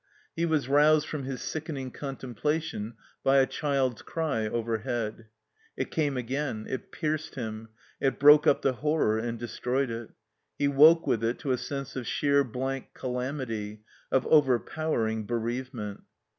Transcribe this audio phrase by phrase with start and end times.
[0.35, 5.27] He was roused from his sickening contemplation by a child's cry overhead.
[5.77, 10.09] It came again; it pierced him; it broke up the horror and destroyed it.
[10.57, 16.01] He woke with it to a sense of sheer blank calamity, of overpowering bereavement.